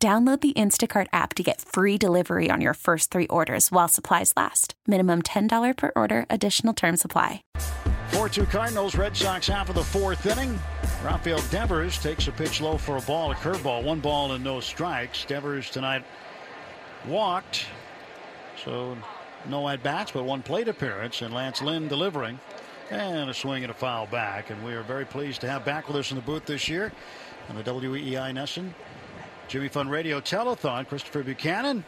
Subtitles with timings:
[0.00, 4.32] Download the Instacart app to get free delivery on your first three orders while supplies
[4.36, 4.74] last.
[4.86, 7.42] Minimum $10 per order, additional term supply.
[8.10, 10.56] 4 2 Cardinals, Red Sox half of the fourth inning.
[11.02, 14.60] Rafael Devers takes a pitch low for a ball, a curveball, one ball and no
[14.60, 15.24] strikes.
[15.24, 16.04] Devers tonight
[17.08, 17.66] walked,
[18.64, 18.96] so
[19.48, 22.38] no at bats, but one plate appearance, and Lance Lynn delivering.
[22.90, 24.48] And a swing and a foul back.
[24.48, 26.92] And we are very pleased to have back with us in the booth this year
[27.50, 28.72] on the WEEI NESN
[29.48, 30.86] Jimmy Fund Radio Telethon.
[30.86, 31.82] Christopher Buchanan.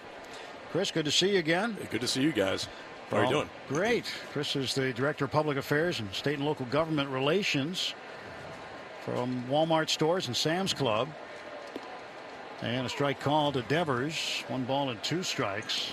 [0.73, 1.77] Chris, good to see you again.
[1.79, 2.65] Hey, good to see you guys.
[3.11, 3.51] How well, are you doing?
[3.69, 4.11] Great.
[4.33, 7.95] Chris is the Director of Public Affairs and State and Local Government Relations
[9.05, 11.09] from Walmart stores and Sam's Club.
[12.63, 14.43] And a strike call to Devers.
[14.49, 15.93] One ball and two strikes.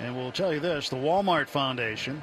[0.00, 2.20] And we'll tell you this the Walmart Foundation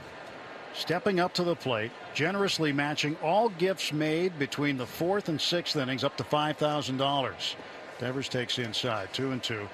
[0.74, 5.76] stepping up to the plate, generously matching all gifts made between the fourth and sixth
[5.76, 7.56] innings up to $5,000.
[8.00, 9.68] Devers takes inside, two and two.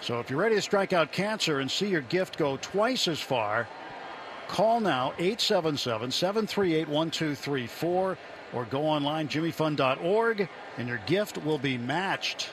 [0.00, 3.20] So if you're ready to strike out cancer and see your gift go twice as
[3.20, 3.66] far,
[4.48, 8.18] call now 877 738 1234
[8.52, 12.50] or go online jimmyfund.org and your gift will be matched.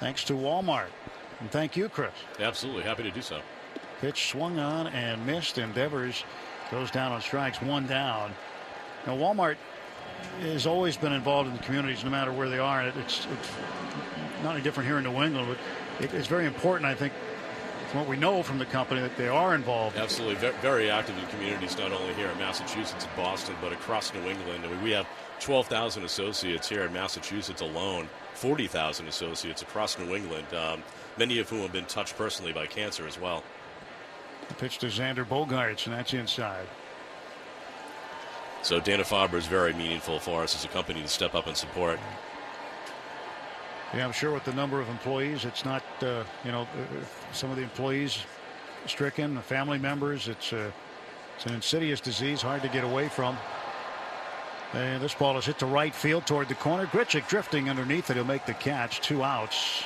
[0.00, 0.90] Thanks to Walmart.
[1.40, 2.12] And thank you, Chris.
[2.40, 2.82] Absolutely.
[2.82, 3.40] Happy to do so.
[4.00, 6.24] Pitch swung on and missed, and Devers
[6.70, 8.32] goes down on strikes, one down.
[9.06, 9.56] Now, Walmart
[10.40, 12.80] has always been involved in the communities no matter where they are.
[12.80, 13.50] And it's, it's
[14.42, 17.12] not any different here in New England, but it, it's very important, I think,
[17.88, 19.96] from what we know from the company, that they are involved.
[19.96, 20.50] Absolutely.
[20.60, 24.64] Very active in communities, not only here in Massachusetts and Boston, but across New England.
[24.64, 25.06] I mean, we have
[25.40, 30.82] 12,000 associates here in Massachusetts alone, 40,000 associates across New England, um,
[31.18, 33.42] many of whom have been touched personally by cancer as well.
[34.48, 36.66] The Pitch to Xander Bogaerts, and that's inside.
[38.64, 41.54] So Dana Farber is very meaningful for us as a company to step up and
[41.54, 42.00] support.
[43.92, 47.50] Yeah, I'm sure with the number of employees, it's not, uh, you know, uh, some
[47.50, 48.24] of the employees
[48.86, 50.70] stricken, the family members, it's, uh,
[51.36, 53.36] it's an insidious disease, hard to get away from.
[54.72, 56.86] And this ball is hit to right field toward the corner.
[56.86, 58.14] Grichuk drifting underneath it.
[58.14, 59.02] He'll make the catch.
[59.02, 59.84] Two outs.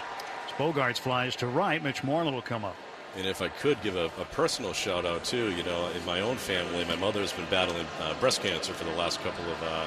[0.56, 1.83] Bogaerts flies to right.
[1.83, 2.77] Mitch Moreland will come up.
[3.19, 6.21] And if I could give a, a, personal shout out too, you know, in my
[6.21, 9.62] own family, my mother has been battling uh, breast cancer for the last couple of
[9.65, 9.87] uh,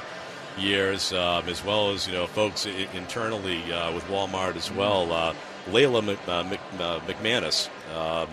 [0.58, 5.10] years, um, as well as you know, folks I- internally uh, with Walmart as well.
[5.10, 5.34] Uh,
[5.68, 7.70] Layla Mc- uh, Mc- uh, McManus.
[7.96, 8.28] Um,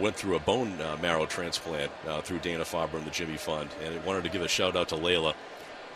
[0.00, 1.92] went through a bone marrow transplant
[2.24, 4.88] through Dana Farber and the Jimmy Fund, and I wanted to give a shout out
[4.88, 5.34] to Layla,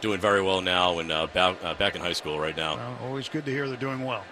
[0.00, 2.76] doing very well now and back, back in high school right now.
[2.76, 4.22] Well, always good to hear they're doing well.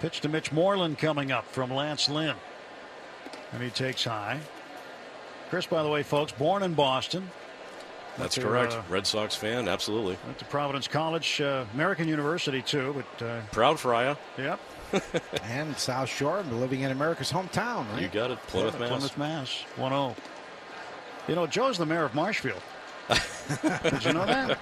[0.00, 2.36] Pitch to Mitch Moreland coming up from Lance Lynn.
[3.52, 4.40] And he takes high.
[5.50, 7.30] Chris, by the way, folks, born in Boston.
[8.18, 8.72] That's correct.
[8.72, 10.16] Uh, Red Sox fan, absolutely.
[10.24, 14.16] Went to Providence College, uh, American University too, but uh, proud Friar.
[14.38, 14.60] Yep.
[15.44, 17.90] and South Shore, living in America's hometown.
[17.92, 18.02] Right?
[18.02, 18.88] You got it, Plymouth, Mass.
[18.88, 19.64] Plymouth, Mass.
[19.76, 20.16] 1-0.
[21.26, 22.62] You know, Joe's the mayor of Marshfield.
[23.08, 24.58] Did you know that?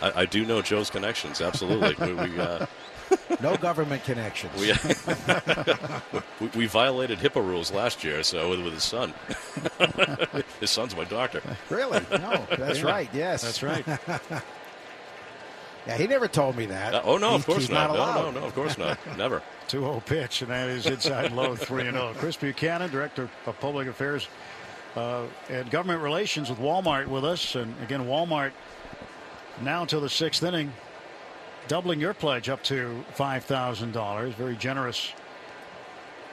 [0.00, 1.40] I, I, do know Joe's connections.
[1.40, 1.94] Absolutely.
[2.06, 2.66] we, we uh,
[3.40, 4.52] no government connections.
[4.58, 4.72] We,
[6.40, 9.14] we, we, violated HIPAA rules last year, so with, with his son.
[10.60, 11.42] his son's my doctor.
[11.70, 12.00] Really?
[12.10, 12.86] No, that's yeah.
[12.86, 13.08] right.
[13.12, 13.84] Yes, that's right.
[15.86, 16.94] yeah, he never told me that.
[16.94, 17.94] Uh, oh no, of course not.
[17.94, 18.98] not no, no, no, of course not.
[19.16, 19.42] Never.
[19.68, 22.14] 2-0 pitch, and that is inside low 3 0.
[22.16, 24.28] Chris Buchanan, director of public affairs
[24.96, 28.52] uh, and government relations with Walmart, with us, and again, Walmart
[29.62, 30.72] now until the sixth inning
[31.68, 34.32] doubling your pledge up to $5,000.
[34.34, 35.12] Very generous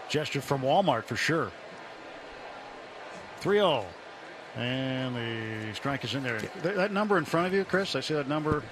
[0.09, 1.51] gesture from Walmart for sure.
[3.39, 3.85] 3 0.
[4.55, 6.39] And the strike is in there.
[6.63, 8.63] That number in front of you, Chris, I see that number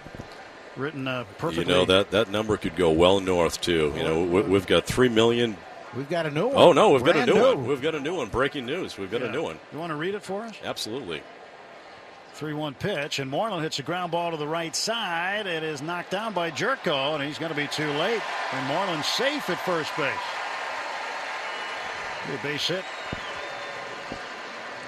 [0.77, 1.65] written uh, perfectly.
[1.65, 3.93] You know, that, that number could go well north, too.
[3.95, 5.57] You know, we, have got 3 million.
[5.95, 6.55] We've got a new one.
[6.55, 7.67] Oh, no, we've Brand got a new, new, one.
[7.67, 8.29] We've got a new one.
[8.29, 8.97] Breaking news.
[8.97, 9.27] We've got yeah.
[9.27, 9.59] a new one.
[9.71, 10.55] You want to read it for us?
[10.63, 11.21] Absolutely.
[12.33, 15.45] 3 1 pitch, and Moreland hits a ground ball to the right side.
[15.45, 18.21] It is knocked down by Gyorko, and he's going to be too late.
[18.51, 20.13] And Moreland safe at first base.
[22.27, 22.83] Good base hit.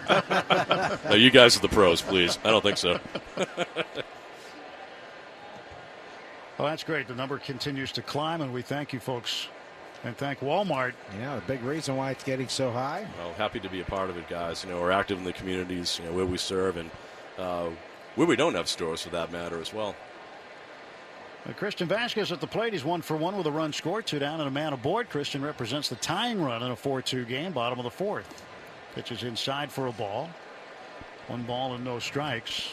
[1.07, 2.37] Now, you guys are the pros, please.
[2.43, 2.99] I don't think so.
[6.57, 7.07] Well, that's great.
[7.07, 9.47] The number continues to climb, and we thank you folks
[10.03, 10.93] and thank Walmart.
[11.19, 13.05] yeah, the big reason why it's getting so high.
[13.19, 14.63] Well, happy to be a part of it, guys.
[14.63, 16.89] You know, we're active in the communities, you know, where we serve and
[17.37, 17.69] uh,
[18.15, 19.95] where we don't have stores for that matter as well.
[21.47, 22.73] Uh, Christian Vasquez at the plate.
[22.73, 25.09] He's one for one with a run scored, two down and a man aboard.
[25.09, 28.43] Christian represents the tying run in a 4 2 game, bottom of the fourth.
[28.95, 30.29] Pitches inside for a ball.
[31.27, 32.69] One ball and no strikes.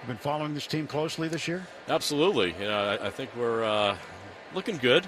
[0.00, 1.64] You've been following this team closely this year?
[1.88, 2.54] Absolutely.
[2.58, 3.96] You know, I, I think we're uh,
[4.54, 5.06] looking good.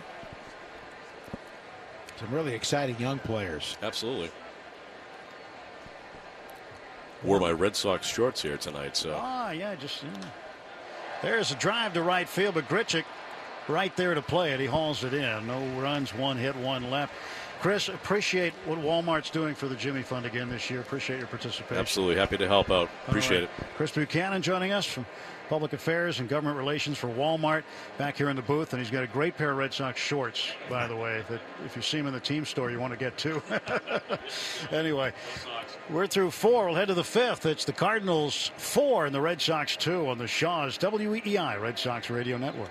[2.21, 3.77] Some really exciting young players.
[3.83, 4.31] Absolutely.
[7.25, 10.03] Wore my Red Sox shorts here tonight, so Ah, yeah, just.
[10.03, 10.11] Yeah.
[11.23, 13.05] There's a drive to right field, but Grichuk
[13.67, 14.61] right there to play it.
[14.61, 15.47] He hauls it in.
[15.47, 17.15] No runs, one hit, one left.
[17.61, 20.81] Chris, appreciate what Walmart's doing for the Jimmy Fund again this year.
[20.81, 21.79] Appreciate your participation.
[21.79, 22.91] absolutely happy to help out.
[23.09, 23.51] Appreciate All it.
[23.77, 25.07] Chris Buchanan joining us from
[25.49, 27.65] Public Affairs and Government Relations for Walmart
[27.99, 28.73] back here in the booth.
[28.73, 31.77] And he's got a great pair of Red Sox shorts, by the way, that if
[31.77, 33.43] you see him in the team store, you want to get two.
[34.71, 35.13] anyway,
[35.91, 36.67] we're through four.
[36.67, 37.47] We'll head to the fifth.
[37.47, 42.11] It's the Cardinals four and the Red Sox two on the Shaw's WEEI Red Sox
[42.11, 42.71] Radio Network.